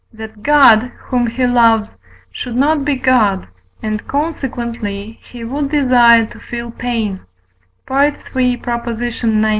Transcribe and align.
that 0.11 0.41
God, 0.41 0.91
whom 1.09 1.27
he 1.27 1.45
loves, 1.45 1.91
should 2.31 2.55
not 2.55 2.83
be 2.83 2.95
God, 2.95 3.47
and 3.83 4.05
consequently 4.07 5.19
he 5.31 5.43
would 5.43 5.69
desire 5.69 6.25
to 6.25 6.39
feel 6.39 6.71
pain 6.71 7.19
(III. 7.87 8.17
xix.) 8.33 9.21